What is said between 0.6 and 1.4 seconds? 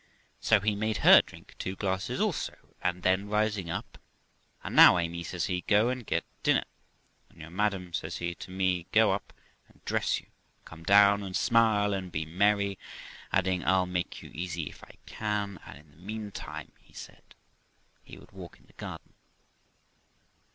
he made her